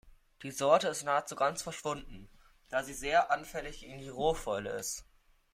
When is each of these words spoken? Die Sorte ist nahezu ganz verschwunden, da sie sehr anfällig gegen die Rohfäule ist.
Die 0.41 0.49
Sorte 0.49 0.87
ist 0.87 1.03
nahezu 1.03 1.35
ganz 1.35 1.61
verschwunden, 1.61 2.27
da 2.69 2.81
sie 2.83 2.95
sehr 2.95 3.29
anfällig 3.29 3.81
gegen 3.81 3.99
die 3.99 4.09
Rohfäule 4.09 4.71
ist. 4.71 5.05